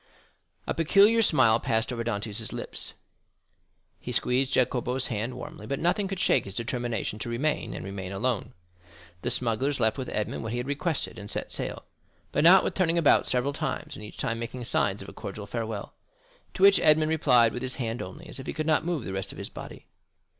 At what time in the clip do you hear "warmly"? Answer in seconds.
5.35-5.67